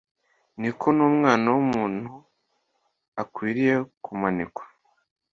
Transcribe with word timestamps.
niko 0.59 0.85
n'Umwana 0.97 1.47
w'umunta 1.55 2.13
akwiriye 3.21 3.75
kumanikwa 4.03 4.63